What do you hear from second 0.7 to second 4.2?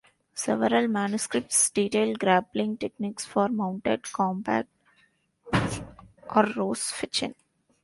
manuscripts detail grappling techniques for mounted